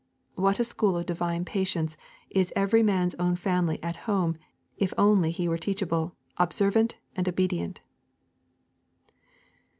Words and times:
What 0.33 0.59
a 0.59 0.63
school 0.63 0.97
of 0.97 1.05
divine 1.05 1.45
patience 1.45 1.95
is 2.31 2.51
every 2.55 2.81
man's 2.81 3.13
own 3.19 3.35
family 3.35 3.77
at 3.83 3.95
home 4.09 4.35
if 4.75 4.89
he 4.89 4.95
only 4.97 5.47
were 5.47 5.59
teachable, 5.59 6.15
observant, 6.37 6.95
and 7.15 7.29
obedient! 7.29 7.81